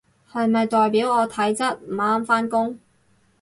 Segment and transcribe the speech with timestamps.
[0.31, 2.79] 係咪代表我體質唔啱返工？